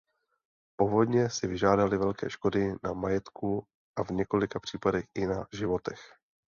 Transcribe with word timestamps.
Povodně 0.79 1.29
si 1.29 1.47
vyžádaly 1.47 1.97
velké 1.97 2.29
škody 2.29 2.73
na 2.83 2.93
majetku 2.93 3.65
a 3.97 4.03
v 4.03 4.09
několika 4.09 4.59
případech 4.59 5.05
i 5.15 5.25
na 5.25 5.45
životech. 5.53 5.99